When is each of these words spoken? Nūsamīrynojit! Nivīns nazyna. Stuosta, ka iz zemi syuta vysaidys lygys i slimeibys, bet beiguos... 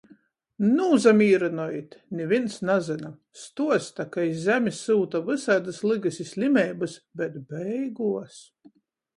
Nūsamīrynojit! 0.67 1.97
Nivīns 2.21 2.55
nazyna. 2.69 3.11
Stuosta, 3.41 4.07
ka 4.17 4.25
iz 4.31 4.41
zemi 4.47 4.75
syuta 4.79 5.23
vysaidys 5.31 5.83
lygys 5.93 6.19
i 6.25 6.29
slimeibys, 6.33 6.97
bet 7.23 7.37
beiguos... 7.53 8.43